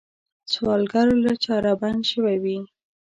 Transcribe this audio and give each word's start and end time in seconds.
سوالګر 0.51 1.07
له 1.25 1.33
چاره 1.43 1.71
بنده 1.81 2.05
شوی 2.11 2.35
وي 2.43 2.59